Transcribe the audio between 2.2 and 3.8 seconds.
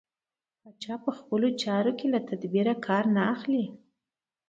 تدبېره کار نه اخلي.